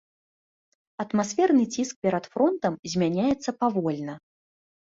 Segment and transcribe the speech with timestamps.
[1.03, 4.19] Атмасферны ціск перад фронтам змяняецца павольна.